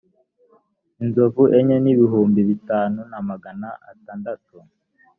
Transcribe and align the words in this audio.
inzovu 1.03 1.43
enye 1.57 1.77
n 1.83 1.87
ibihumbi 1.93 2.39
bitanu 2.49 2.99
na 3.11 3.19
magana 3.29 3.67
atandatu 3.91 4.55